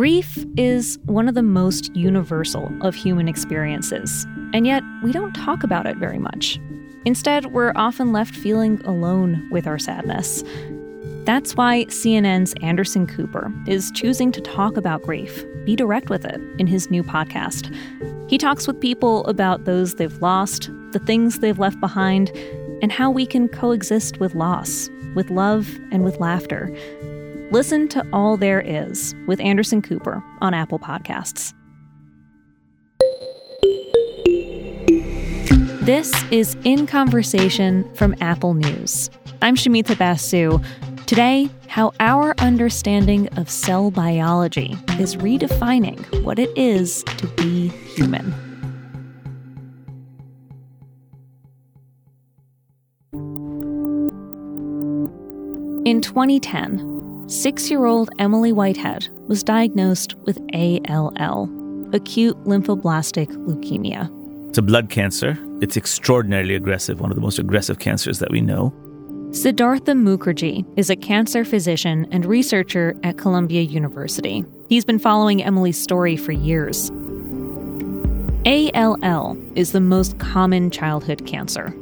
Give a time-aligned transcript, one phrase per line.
[0.00, 5.62] Grief is one of the most universal of human experiences, and yet we don't talk
[5.62, 6.58] about it very much.
[7.04, 10.42] Instead, we're often left feeling alone with our sadness.
[11.26, 16.40] That's why CNN's Anderson Cooper is choosing to talk about grief, be direct with it,
[16.58, 17.70] in his new podcast.
[18.30, 22.30] He talks with people about those they've lost, the things they've left behind,
[22.80, 26.74] and how we can coexist with loss, with love, and with laughter.
[27.52, 31.52] Listen to All There Is with Anderson Cooper on Apple Podcasts.
[35.84, 39.10] This is In Conversation from Apple News.
[39.42, 40.60] I'm Shumita Basu.
[41.06, 48.32] Today, how our understanding of cell biology is redefining what it is to be human.
[55.84, 56.89] In 2010,
[57.30, 61.48] six year old Emily Whitehead was diagnosed with ALL,
[61.94, 64.10] acute lymphoblastic leukemia.
[64.48, 65.38] It's a blood cancer.
[65.60, 68.74] It's extraordinarily aggressive, one of the most aggressive cancers that we know.
[69.30, 74.44] Siddhartha Mukherjee is a cancer physician and researcher at Columbia University.
[74.68, 76.90] He's been following Emily's story for years.
[78.44, 81.72] ALL is the most common childhood cancer.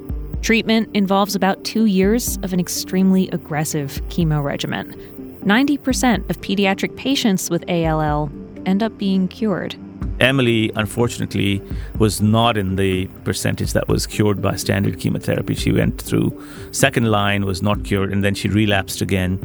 [0.42, 5.17] Treatment involves about two years of an extremely aggressive chemo regimen.
[5.48, 8.30] 90% of pediatric patients with ALL
[8.66, 9.74] end up being cured.
[10.20, 11.62] Emily, unfortunately,
[11.98, 15.54] was not in the percentage that was cured by standard chemotherapy.
[15.54, 16.38] She went through
[16.72, 19.40] second line, was not cured, and then she relapsed again.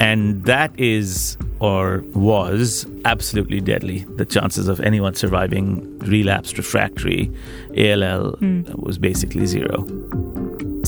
[0.00, 4.06] And that is, or was, absolutely deadly.
[4.16, 7.30] The chances of anyone surviving relapsed refractory
[7.70, 8.74] ALL mm.
[8.76, 9.84] was basically zero.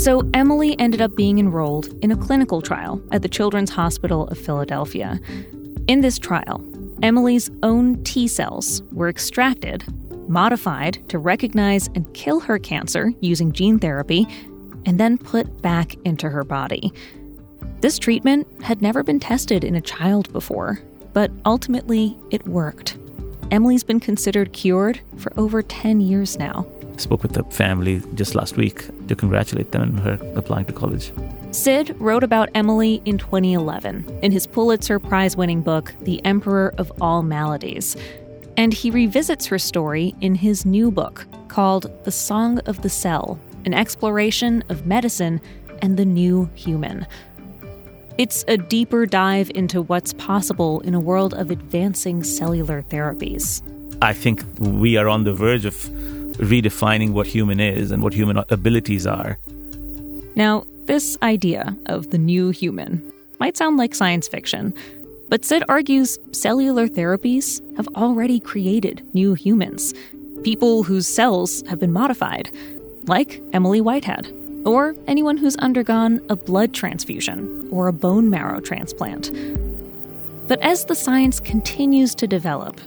[0.01, 4.39] So, Emily ended up being enrolled in a clinical trial at the Children's Hospital of
[4.39, 5.21] Philadelphia.
[5.89, 6.65] In this trial,
[7.03, 9.85] Emily's own T cells were extracted,
[10.27, 14.27] modified to recognize and kill her cancer using gene therapy,
[14.87, 16.95] and then put back into her body.
[17.83, 20.81] This treatment had never been tested in a child before,
[21.13, 22.97] but ultimately it worked.
[23.51, 26.65] Emily's been considered cured for over 10 years now
[27.01, 31.13] spoke with the family just last week to congratulate them on her applying to college.
[31.53, 36.93] Sid wrote about Emily in 2011 in his Pulitzer Prize winning book, The Emperor of
[37.01, 37.97] All Maladies.
[38.57, 43.39] And he revisits her story in his new book called The Song of the Cell
[43.65, 45.41] An Exploration of Medicine
[45.83, 47.07] and the New Human.
[48.19, 53.63] It's a deeper dive into what's possible in a world of advancing cellular therapies.
[54.03, 55.75] I think we are on the verge of
[56.41, 59.39] redefining what human is and what human abilities are.
[60.35, 64.75] Now, this idea of the new human might sound like science fiction,
[65.29, 69.95] but Sid argues cellular therapies have already created new humans,
[70.43, 72.51] people whose cells have been modified,
[73.07, 74.33] like Emily Whitehead,
[74.65, 79.31] or anyone who's undergone a blood transfusion or a bone marrow transplant.
[80.49, 82.81] But as the science continues to develop,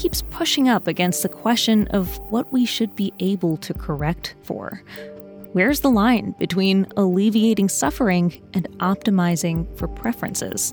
[0.00, 4.82] keeps pushing up against the question of what we should be able to correct for.
[5.52, 10.72] Where's the line between alleviating suffering and optimizing for preferences?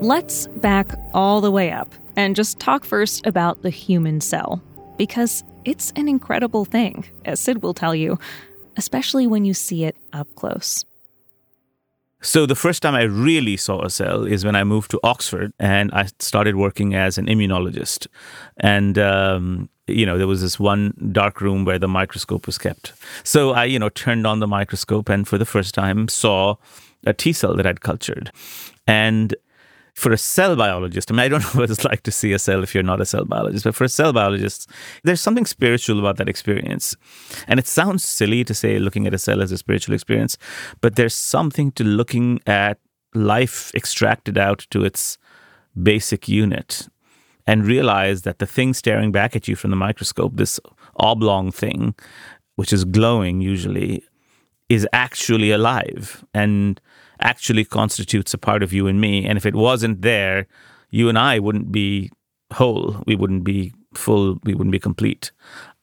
[0.00, 4.60] Let's back all the way up and just talk first about the human cell,
[4.98, 8.18] because it's an incredible thing, as Sid will tell you,
[8.76, 10.84] especially when you see it up close.
[12.22, 15.52] So the first time I really saw a cell is when I moved to Oxford
[15.58, 18.06] and I started working as an immunologist.
[18.58, 22.92] And um, you know, there was this one dark room where the microscope was kept.
[23.24, 26.56] So I, you know, turned on the microscope and for the first time saw
[27.04, 28.30] a T cell that I'd cultured.
[28.86, 29.34] And
[29.94, 32.38] for a cell biologist, I mean, I don't know what it's like to see a
[32.38, 34.68] cell if you're not a cell biologist, but for a cell biologist,
[35.04, 36.96] there's something spiritual about that experience.
[37.46, 40.38] And it sounds silly to say looking at a cell as a spiritual experience,
[40.80, 42.78] but there's something to looking at
[43.14, 45.18] life extracted out to its
[45.80, 46.88] basic unit
[47.46, 50.60] and realize that the thing staring back at you from the microscope, this
[50.96, 51.94] oblong thing,
[52.56, 54.04] which is glowing usually,
[54.68, 56.24] is actually alive.
[56.32, 56.80] And
[57.22, 59.26] actually constitutes a part of you and me.
[59.26, 60.46] And if it wasn't there,
[60.90, 62.10] you and I wouldn't be
[62.52, 63.02] whole.
[63.06, 64.38] We wouldn't be full.
[64.44, 65.32] We wouldn't be complete.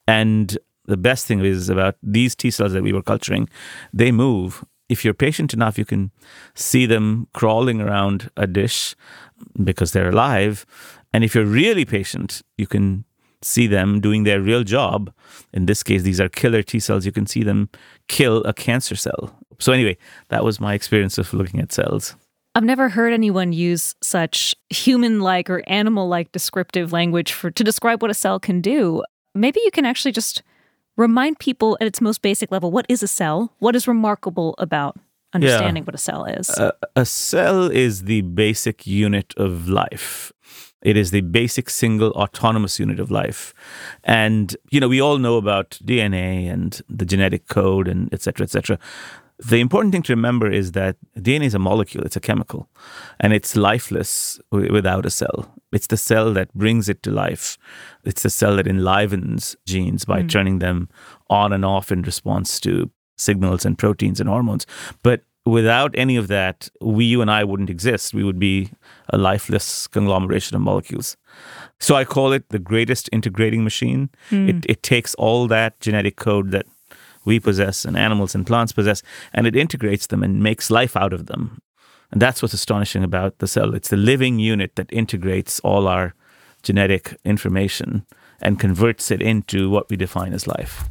[0.08, 3.50] And the best thing is about these T cells that we were culturing,
[3.94, 4.64] they move.
[4.90, 6.12] If you're patient enough, you can
[6.56, 8.96] see them crawling around a dish
[9.64, 10.66] because they're alive.
[11.14, 13.06] And if you're really patient, you can
[13.42, 15.14] see them doing their real job.
[15.54, 17.06] In this case, these are killer T cells.
[17.06, 17.70] You can see them
[18.08, 19.36] kill a cancer cell.
[19.60, 19.98] So, anyway,
[20.30, 22.16] that was my experience of looking at cells.
[22.56, 27.64] I've never heard anyone use such human like or animal like descriptive language for to
[27.64, 29.04] describe what a cell can do.
[29.36, 30.42] Maybe you can actually just
[30.98, 33.54] remind people at its most basic level what is a cell?
[33.60, 34.98] What is remarkable about
[35.34, 35.86] understanding yeah.
[35.86, 36.50] what a cell is?
[36.50, 40.32] Uh, a cell is the basic unit of life.
[40.82, 43.54] It is the basic single autonomous unit of life.
[44.04, 48.46] And, you know, we all know about DNA and the genetic code and et cetera,
[48.46, 48.80] et cetera.
[49.40, 52.70] The important thing to remember is that DNA is a molecule, it's a chemical,
[53.22, 55.54] and it's lifeless without a cell.
[55.72, 57.58] It's the cell that brings it to life.
[58.04, 60.30] It's the cell that enlivens genes by mm.
[60.30, 60.90] turning them
[61.30, 64.66] on and off in response to signals and proteins and hormones.
[65.04, 68.14] But without any of that, we, you and I wouldn't exist.
[68.14, 68.70] We would be
[69.10, 71.18] a lifeless conglomeration of molecules.
[71.80, 74.10] So I call it the greatest integrating machine.
[74.30, 74.50] Mm.
[74.50, 76.66] It, it takes all that genetic code that
[77.26, 81.14] we possess and animals and plants possess, and it integrates them and makes life out
[81.14, 81.62] of them.
[82.12, 83.76] And that's what's astonishing about the cell.
[83.76, 86.16] It's the living unit that integrates all our
[86.64, 88.06] genetic information
[88.42, 90.84] and converts it into what we define as life.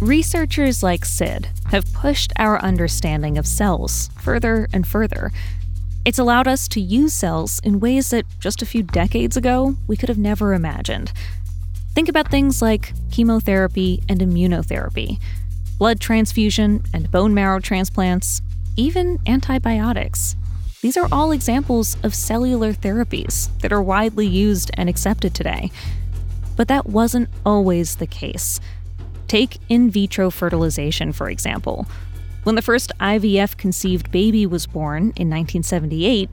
[0.00, 5.32] Researchers like Sid have pushed our understanding of cells further and further.
[6.04, 9.96] It's allowed us to use cells in ways that just a few decades ago we
[9.96, 11.12] could have never imagined.
[11.94, 15.18] Think about things like chemotherapy and immunotherapy
[15.78, 18.40] blood transfusion and bone marrow transplants,
[18.76, 20.36] even antibiotics.
[20.82, 25.70] These are all examples of cellular therapies that are widely used and accepted today.
[26.54, 28.60] But that wasn't always the case.
[29.28, 31.86] Take in vitro fertilization, for example.
[32.44, 36.30] When the first IVF conceived baby was born in 1978,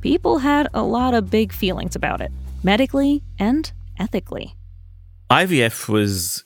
[0.00, 2.30] people had a lot of big feelings about it,
[2.62, 4.54] medically and ethically.
[5.30, 6.44] IVF was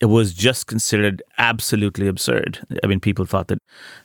[0.00, 2.64] it was just considered absolutely absurd.
[2.84, 3.58] I mean, people thought that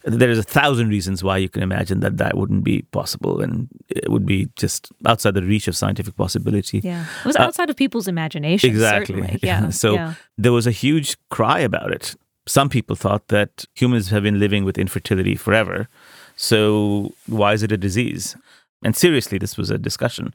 [0.04, 4.10] there's a thousand reasons why you can imagine that that wouldn't be possible and it
[4.10, 6.80] would be just outside the reach of scientific possibility.
[6.80, 7.06] Yeah.
[7.22, 8.70] It was uh, outside uh, of people's imagination.
[8.70, 9.22] Exactly.
[9.22, 9.40] Certainly.
[9.44, 9.70] Yeah.
[9.70, 10.14] so yeah.
[10.38, 12.16] there was a huge cry about it.
[12.48, 15.88] Some people thought that humans have been living with infertility forever.
[16.36, 18.36] So why is it a disease?
[18.84, 20.34] And seriously, this was a discussion.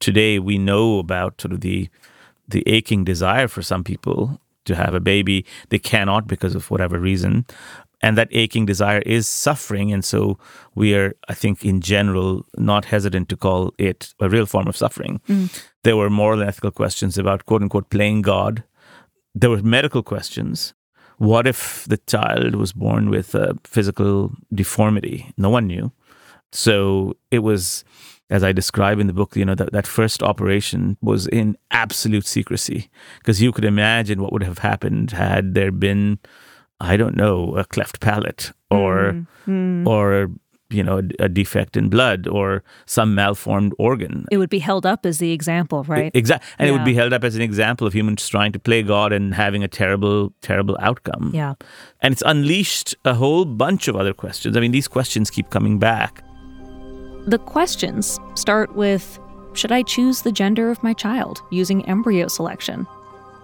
[0.00, 1.88] Today, we know about sort of the
[2.46, 5.44] the aching desire for some people to have a baby.
[5.68, 7.44] They cannot because of whatever reason.
[8.00, 9.92] And that aching desire is suffering.
[9.92, 10.38] And so
[10.74, 14.76] we are, I think, in general, not hesitant to call it a real form of
[14.76, 15.20] suffering.
[15.28, 15.64] Mm.
[15.82, 18.62] There were moral and ethical questions about quote unquote playing God.
[19.34, 20.74] There were medical questions.
[21.18, 25.32] What if the child was born with a physical deformity?
[25.36, 25.90] No one knew.
[26.52, 27.84] So it was
[28.30, 32.26] as I describe in the book, you know, that, that first operation was in absolute
[32.26, 36.18] secrecy because you could imagine what would have happened had there been,
[36.80, 39.86] I don't know, a cleft palate or, mm, mm.
[39.86, 40.30] or,
[40.68, 44.26] you know, a, a, defect in blood or some malformed organ.
[44.30, 46.12] It would be held up as the example, right?
[46.14, 46.46] Exactly.
[46.58, 46.74] And yeah.
[46.74, 49.32] it would be held up as an example of humans trying to play God and
[49.32, 51.30] having a terrible, terrible outcome.
[51.34, 51.54] Yeah.
[52.02, 54.54] And it's unleashed a whole bunch of other questions.
[54.54, 56.22] I mean, these questions keep coming back.
[57.28, 59.20] The questions start with
[59.52, 62.86] Should I choose the gender of my child using embryo selection?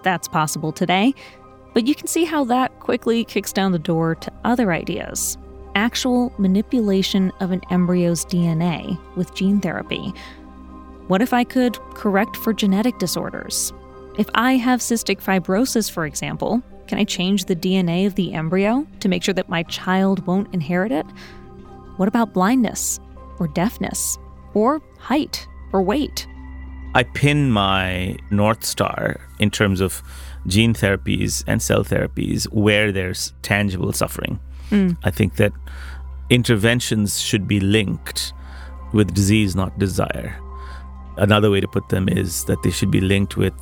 [0.01, 1.13] That's possible today,
[1.75, 5.37] but you can see how that quickly kicks down the door to other ideas.
[5.75, 10.11] Actual manipulation of an embryo's DNA with gene therapy.
[11.05, 13.71] What if I could correct for genetic disorders?
[14.17, 18.87] If I have cystic fibrosis, for example, can I change the DNA of the embryo
[19.01, 21.05] to make sure that my child won't inherit it?
[21.97, 22.99] What about blindness?
[23.39, 24.17] Or deafness,
[24.53, 26.27] or height or weight.
[26.93, 30.01] I pin my North Star in terms of
[30.47, 34.39] gene therapies and cell therapies where there's tangible suffering.
[34.69, 34.97] Mm.
[35.03, 35.51] I think that
[36.29, 38.33] interventions should be linked
[38.93, 40.39] with disease, not desire.
[41.17, 43.53] Another way to put them is that they should be linked with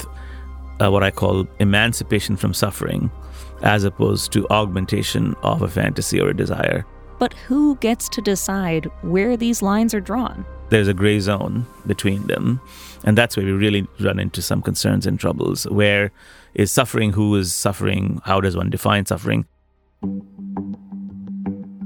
[0.80, 3.10] uh, what I call emancipation from suffering,
[3.64, 6.86] as opposed to augmentation of a fantasy or a desire.
[7.24, 10.46] But who gets to decide where these lines are drawn?
[10.72, 12.60] There's a gray zone between them.
[13.06, 15.64] And that's where we really run into some concerns and troubles.
[15.68, 16.12] Where
[16.54, 17.14] is suffering?
[17.14, 18.20] Who is suffering?
[18.26, 19.46] How does one define suffering?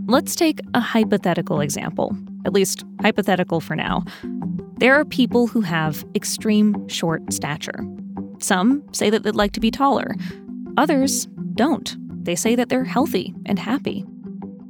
[0.08, 4.06] Let's take a hypothetical example, at least hypothetical for now.
[4.80, 7.86] There are people who have extreme short stature.
[8.40, 10.16] Some say that they'd like to be taller,
[10.78, 11.96] others don't.
[12.26, 14.04] They say that they're healthy and happy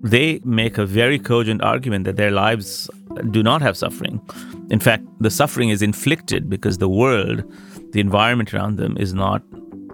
[0.04, 2.90] they make a very cogent argument that their lives
[3.32, 4.22] do not have suffering.
[4.70, 7.44] In fact, the suffering is inflicted because the world,
[7.92, 9.42] the environment around them, is not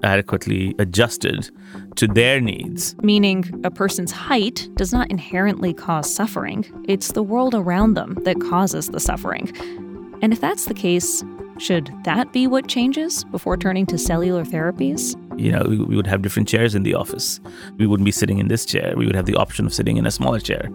[0.03, 1.49] adequately adjusted
[1.95, 2.95] to their needs.
[3.01, 8.41] Meaning, a person's height does not inherently cause suffering, it's the world around them that
[8.41, 9.51] causes the suffering.
[10.21, 11.23] And if that's the case,
[11.57, 15.15] should that be what changes before turning to cellular therapies?
[15.37, 17.39] You know, we, we would have different chairs in the office.
[17.77, 18.93] We wouldn't be sitting in this chair.
[18.95, 20.69] We would have the option of sitting in a smaller chair.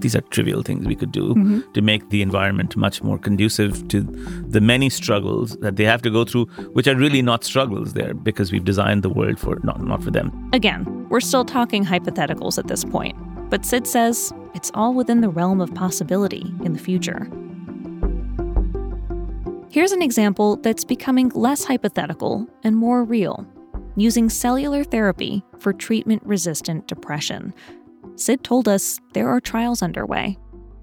[0.00, 1.72] These are trivial things we could do mm-hmm.
[1.72, 6.10] to make the environment much more conducive to the many struggles that they have to
[6.10, 9.82] go through, which are really not struggles there because we've designed the world for not,
[9.82, 10.50] not for them.
[10.52, 13.16] Again, we're still talking hypotheticals at this point,
[13.50, 17.28] but Sid says it's all within the realm of possibility in the future.
[19.70, 23.46] Here's an example that's becoming less hypothetical and more real
[23.96, 27.52] using cellular therapy for treatment resistant depression.
[28.16, 30.38] Sid told us there are trials underway.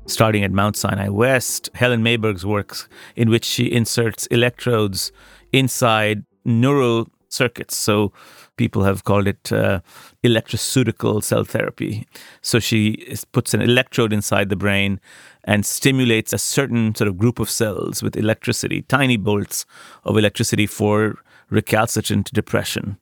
[0.06, 5.12] Starting at Mount Sinai West, Helen Mayberg's works, in which she inserts electrodes
[5.52, 7.76] inside neural circuits.
[7.76, 8.14] So
[8.56, 9.82] people have called it uh,
[10.24, 12.08] electroceutical cell therapy.
[12.42, 15.00] So she puts an electrode inside the brain
[15.44, 19.66] and stimulates a certain sort of group of cells with electricity, tiny bolts
[20.04, 22.98] of electricity for recalcitrant depression.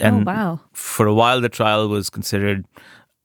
[0.00, 0.60] Oh, and oh, wow.
[0.72, 2.64] for a while, the trial was considered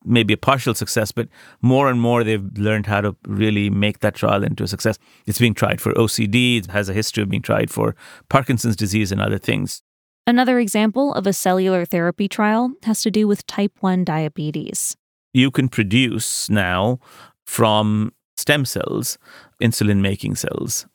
[0.06, 1.28] maybe a partial success, but
[1.62, 4.98] more and more they've learned how to really make that trial into a success.
[5.26, 7.96] It's being tried for OCD, it has a history of being tried for
[8.30, 9.82] Parkinson's disease and other things.
[10.26, 14.96] Another example of a cellular therapy trial has to do with type 1 diabetes.
[15.34, 17.00] You can produce now
[17.46, 19.18] from stem cells,
[19.62, 20.86] insulin making cells.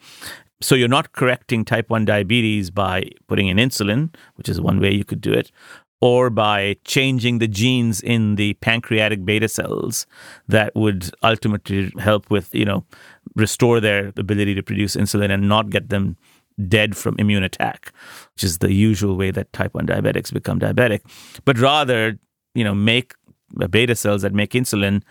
[0.61, 4.93] So you're not correcting type 1 diabetes by putting in insulin, which is one way
[4.93, 5.51] you could do it,
[6.01, 10.07] or by changing the genes in the pancreatic beta cells
[10.49, 12.85] that would ultimately help with, you know,
[13.37, 16.17] restore their ability to produce insulin and not get them
[16.69, 17.93] dead from immune attack,
[18.35, 21.01] which is the usual way that type 1 diabetics become diabetic,
[21.45, 22.17] but rather,
[22.55, 23.15] you know, make
[23.71, 25.03] beta cells that make insulin,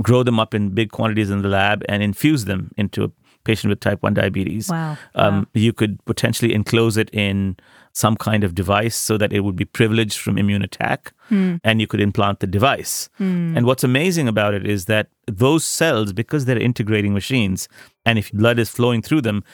[0.00, 3.12] grow them up in big quantities in the lab, and infuse them into
[3.44, 4.68] patient with type 1 diabetes.
[4.68, 4.96] Wow.
[5.14, 5.46] Um, wow.
[5.54, 7.56] You could potentially enclose it in
[7.92, 11.60] some kind of device so that it would be privileged from immune attack, mm.
[11.62, 13.08] and you could implant the device.
[13.20, 13.56] Mm.
[13.56, 17.68] And what's amazing about it is that those cells, because they're integrating machines,
[18.06, 19.44] and if blood is flowing through them,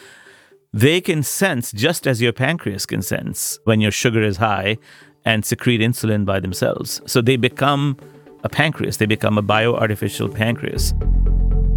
[0.73, 4.77] they can sense just as your pancreas can sense when your sugar is high
[5.25, 7.01] and secrete insulin by themselves.
[7.07, 7.97] So they become
[8.45, 10.95] a pancreas, they become a bioartificial pancreas.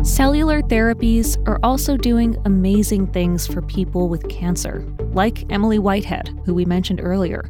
[0.03, 6.55] Cellular therapies are also doing amazing things for people with cancer, like Emily Whitehead, who
[6.55, 7.47] we mentioned earlier.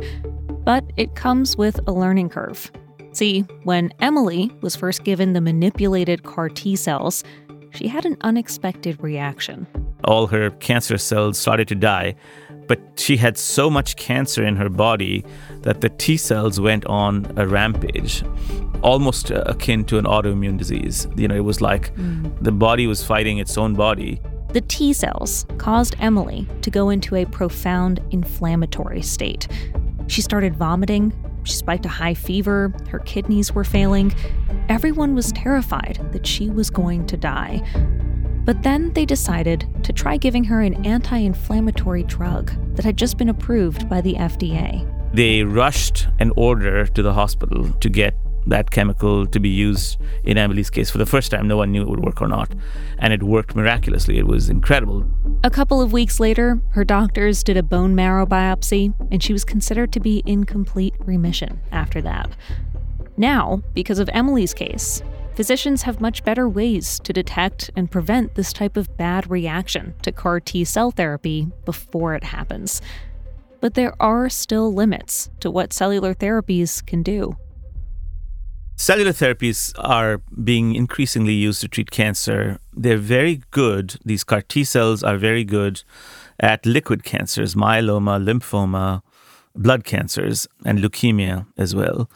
[0.65, 2.70] But it comes with a learning curve.
[3.13, 7.24] See, when Emily was first given the manipulated CAR T cells,
[7.74, 9.65] she had an unexpected reaction.
[10.03, 12.15] All her cancer cells started to die,
[12.67, 15.25] but she had so much cancer in her body
[15.62, 18.24] that the T cells went on a rampage,
[18.81, 21.08] almost akin to an autoimmune disease.
[21.15, 22.31] You know, it was like mm.
[22.41, 24.22] the body was fighting its own body.
[24.53, 29.48] The T cells caused Emily to go into a profound inflammatory state.
[30.08, 34.13] She started vomiting, she spiked a high fever, her kidneys were failing.
[34.70, 37.62] Everyone was terrified that she was going to die.
[38.43, 43.17] But then they decided to try giving her an anti inflammatory drug that had just
[43.17, 44.88] been approved by the FDA.
[45.13, 48.15] They rushed an order to the hospital to get
[48.48, 51.48] that chemical to be used in Emily's case for the first time.
[51.48, 52.51] No one knew it would work or not.
[52.98, 54.17] And it worked miraculously.
[54.17, 55.05] It was incredible.
[55.43, 59.43] A couple of weeks later, her doctors did a bone marrow biopsy, and she was
[59.43, 62.31] considered to be in complete remission after that.
[63.17, 65.03] Now, because of Emily's case,
[65.41, 70.12] physicians have much better ways to detect and prevent this type of bad reaction to
[70.12, 72.79] CAR T cell therapy before it happens.
[73.60, 77.38] But there are still limits to what cellular therapies can do.
[78.75, 82.60] Cellular therapies are being increasingly used to treat cancer.
[82.71, 85.81] They're very good, these CAR T cells are very good
[86.39, 89.01] at liquid cancers, myeloma, lymphoma,
[89.55, 92.07] blood cancers, and leukemia as well.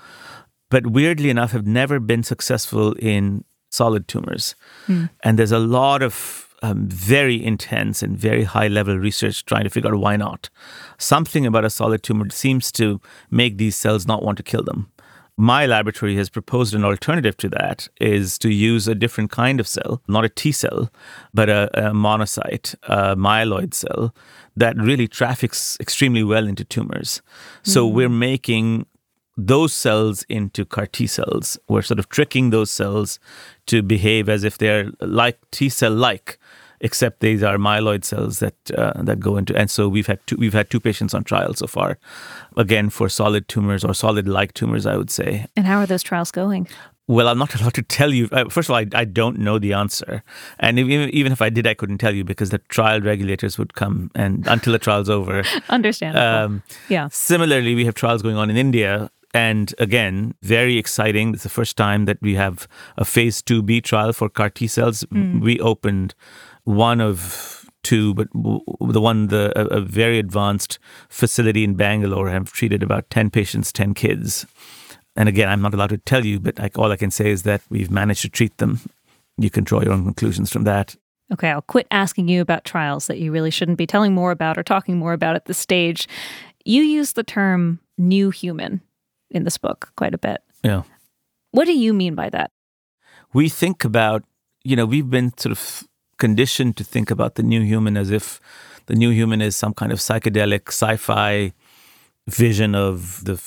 [0.70, 4.56] But weirdly enough, have never been successful in solid tumors.
[4.88, 5.10] Mm.
[5.24, 9.70] And there's a lot of um, very intense and very high level research trying to
[9.70, 10.50] figure out why not.
[10.98, 14.92] Something about a solid tumor seems to make these cells not want to kill them
[15.38, 19.68] my laboratory has proposed an alternative to that is to use a different kind of
[19.68, 20.90] cell, not a T cell,
[21.34, 24.16] but a, a monocyte, a myeloid cell
[24.56, 27.22] that really traffics extremely well into tumors.
[27.64, 28.86] So we're making
[29.38, 31.58] those cells into CAR T cells.
[31.68, 33.20] We're sort of tricking those cells
[33.68, 36.40] to behave as if they're like T cell like
[36.82, 39.56] except these are myeloid cells that uh, that go into.
[39.56, 41.98] And so we've had two, we've had two patients on trial so far,
[42.58, 45.48] again for solid tumors or solid-like tumors, I would say.
[45.56, 46.68] And how are those trials going?
[47.08, 48.30] Well, I'm not allowed to tell you.
[48.32, 50.24] Uh, first of all, I, I don't know the answer,
[50.60, 53.74] and even even if I did, I couldn't tell you because the trial regulators would
[53.74, 55.44] come and until the trial's over.
[55.70, 56.46] Understandable.
[56.46, 57.10] Um, yeah.
[57.12, 61.34] Similarly, we have trials going on in India and again, very exciting.
[61.34, 65.04] It's the first time that we have a phase 2B trial for CAR T cells.
[65.14, 65.42] Mm.
[65.42, 66.16] We opened
[66.64, 72.54] one of two, but the one, the a, a, very advanced facility in Bangalore, have
[72.54, 74.46] treated about 10 patients, 10 kids.
[75.18, 77.44] And again, I'm not allowed to tell you, but like, all I can say is
[77.44, 78.80] that we've managed to treat them.
[79.38, 80.96] You can draw your own conclusions from that.
[81.34, 84.58] Okay, I'll quit asking you about trials that you really shouldn't be telling more about
[84.58, 86.08] or talking more about at this stage.
[86.64, 88.82] You use the term new human
[89.36, 90.42] in this book quite a bit.
[90.64, 90.84] Yeah.
[91.52, 92.52] What do you mean by that?
[93.34, 94.24] We think about,
[94.64, 95.84] you know, we've been sort of
[96.18, 98.40] conditioned to think about the new human as if
[98.88, 101.54] the new human is some kind of psychedelic sci-fi
[102.28, 103.42] vision of the,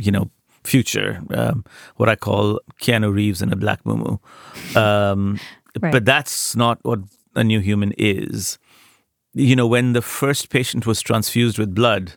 [0.00, 0.30] you know,
[0.64, 1.22] future.
[1.30, 1.64] Um,
[1.96, 4.18] what I call Keanu Reeves in a black muumuu.
[4.76, 5.38] Um,
[5.80, 5.92] right.
[5.92, 7.00] But that's not what
[7.34, 8.58] a new human is.
[9.32, 12.14] You know, when the first patient was transfused with blood,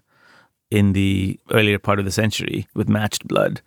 [0.73, 3.61] in the earlier part of the century with matched blood,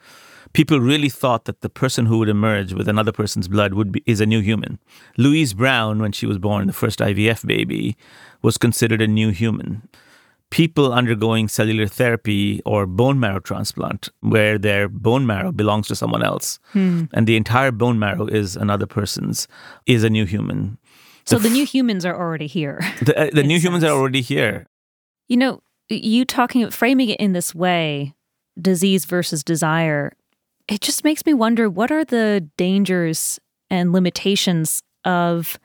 [0.52, 4.02] people really thought that the person who would emerge with another person's blood would be
[4.06, 4.78] is a new human.
[5.16, 7.96] Louise Brown, when she was born, the first IVF baby,
[8.42, 9.88] was considered a new human.
[10.50, 16.25] People undergoing cellular therapy or bone marrow transplant, where their bone marrow belongs to someone
[16.25, 17.04] else, hmm.
[17.12, 19.46] and the entire bone marrow is another person's,
[19.86, 20.78] is a new human.
[21.25, 22.80] So the, the new humans are already here.
[23.02, 23.64] The, uh, the new sense.
[23.64, 24.66] humans are already here.
[25.28, 28.14] You know, you talking framing it in this way
[28.60, 30.12] disease versus desire
[30.68, 33.38] it just makes me wonder what are the dangers
[33.70, 35.58] and limitations of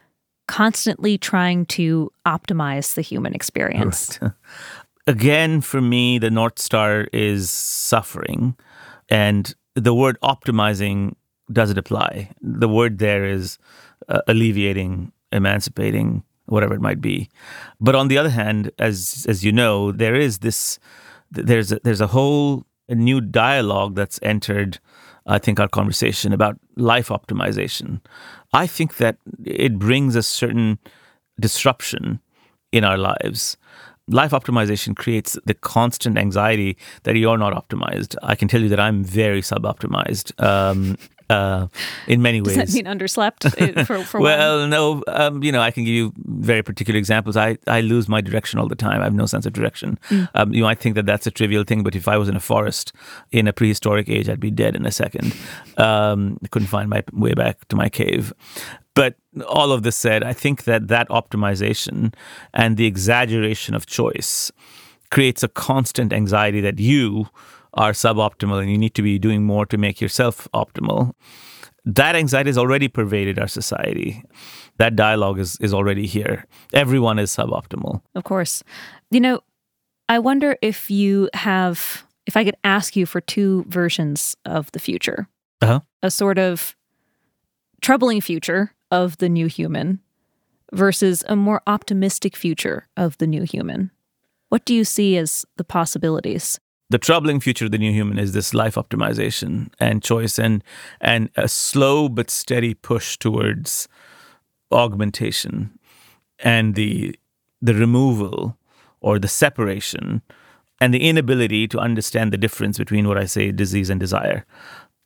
[0.47, 4.31] constantly trying to optimize the human experience right.
[5.07, 8.55] again for me the north star is suffering
[9.09, 11.13] and the word optimizing
[11.51, 13.57] doesn't apply the word there is
[14.09, 17.29] uh, alleviating emancipating whatever it might be.
[17.79, 20.80] But on the other hand, as as you know, there is this
[21.32, 24.80] there's a, there's a whole new dialogue that's entered.
[25.25, 28.02] I think our conversation about life optimization.
[28.54, 30.80] I think that it brings a certain
[31.39, 32.19] disruption
[32.71, 33.58] in our lives.
[34.08, 38.15] Life optimization creates the constant anxiety that you're not optimized.
[38.23, 40.34] I can tell you that I'm very sub optimized.
[40.43, 40.97] Um,
[41.32, 41.67] uh,
[42.08, 42.58] in many ways.
[42.58, 43.46] Does that mean underslept?
[43.46, 44.70] Uh, for, for well, one?
[44.70, 45.04] no.
[45.08, 47.38] Um, you know, I can give you very particular examples.
[47.38, 49.02] I, I lose my direction all the time.
[49.02, 49.98] I have no sense of direction.
[50.10, 50.30] Mm.
[50.36, 52.39] Um, you might think that that's a trivial thing, but if I was in a
[52.39, 52.91] forest
[53.32, 55.36] in a prehistoric age, I'd be dead in a second.
[55.78, 58.34] Um, I couldn't find my way back to my cave.
[58.94, 59.15] But
[59.48, 62.13] all of this said, I think that that optimization
[62.54, 64.52] and the exaggeration of choice
[65.12, 67.28] creates a constant anxiety that you
[67.73, 71.13] are suboptimal and you need to be doing more to make yourself optimal.
[71.86, 74.23] That anxiety has already pervaded our society.
[74.77, 76.45] That dialogue is, is already here.
[76.73, 78.01] Everyone is suboptimal.
[78.13, 78.63] Of course.
[79.10, 79.41] You know,
[80.07, 84.79] I wonder if you have, if I could ask you for two versions of the
[84.79, 85.27] future
[85.62, 85.81] uh-huh.
[86.01, 86.75] a sort of
[87.81, 89.99] troubling future of the new human
[90.73, 93.91] versus a more optimistic future of the new human.
[94.49, 96.60] What do you see as the possibilities?
[96.91, 100.62] The troubling future of the new human is this life optimization and choice and
[100.99, 103.88] and a slow but steady push towards
[104.71, 105.71] augmentation
[106.39, 107.15] and the
[107.62, 108.58] the removal
[108.99, 110.21] or the separation
[110.82, 114.45] and the inability to understand the difference between what I say disease and desire.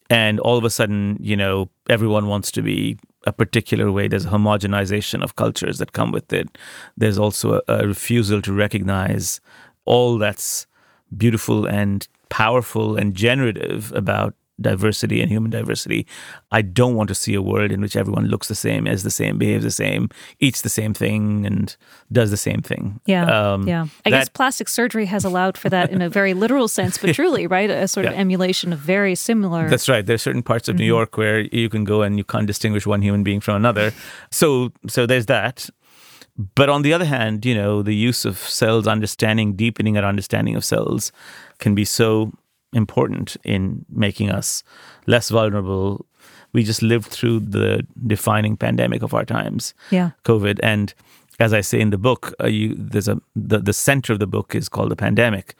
[0.10, 4.08] And all of a sudden, you know, everyone wants to be a particular way.
[4.08, 6.58] There's a homogenization of cultures that come with it.
[6.95, 9.41] There's also a, a refusal to recognize
[9.86, 10.67] all that's
[11.17, 16.08] beautiful and powerful and generative about diversity and human diversity.
[16.51, 19.12] I don't want to see a world in which everyone looks the same, is the
[19.12, 21.75] same, behaves the same, eats the same thing, and
[22.12, 22.99] does the same thing.
[23.06, 23.25] Yeah.
[23.25, 23.88] Um, yeah.
[24.06, 27.13] I that, guess plastic surgery has allowed for that in a very literal sense, but
[27.15, 27.69] truly, right?
[27.69, 29.69] A sort of emulation of very similar.
[29.69, 30.06] That's right.
[30.06, 30.82] There are certain parts of mm-hmm.
[30.82, 33.91] New York where you can go and you can't distinguish one human being from another.
[34.32, 35.69] So, so there's that.
[36.38, 40.56] But on the other hand, you know, the use of cells understanding, deepening our understanding
[40.56, 41.12] of cells
[41.60, 42.34] can be so
[42.74, 44.63] important in making us
[45.08, 46.06] less vulnerable.
[46.52, 50.93] We just lived through the defining pandemic of our times, yeah, COVID, and
[51.39, 54.28] as I say in the book, uh, you, there's a the, the center of the
[54.28, 55.56] book is called the pandemic,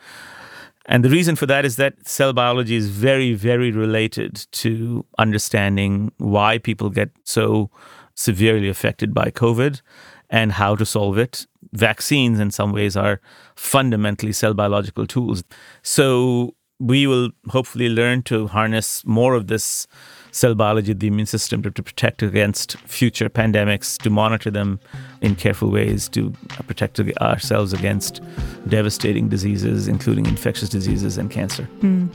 [0.86, 6.12] and the reason for that is that cell biology is very, very related to understanding
[6.18, 7.70] why people get so
[8.14, 9.82] severely affected by COVID
[10.30, 11.46] and how to solve it.
[11.74, 13.20] Vaccines, in some ways, are
[13.56, 15.44] fundamentally cell biological tools.
[15.82, 19.88] So we will hopefully learn to harness more of this
[20.32, 24.80] cell biology of the immune system to, to, protect against future pandemics, to monitor them
[25.22, 26.32] in careful ways, to
[26.68, 28.22] protect ourselves against
[28.68, 31.70] devastating diseases, including infectious diseases and cancer.
[31.80, 32.10] Mm.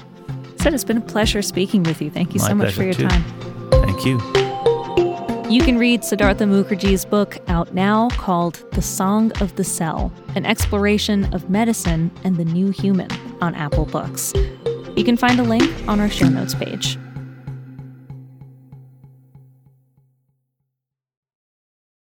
[0.61, 2.11] Sid, it's been a pleasure speaking with you.
[2.11, 3.09] Thank you My so much for your too.
[3.09, 3.25] time.
[3.70, 4.50] Thank you.
[5.51, 10.47] You can read Siddhartha Mukherjee's book out now called The Song of the Cell An
[10.47, 13.09] Exploration of Medicine and the New Human
[13.41, 14.33] on Apple Books.
[14.95, 16.97] You can find a link on our show notes page.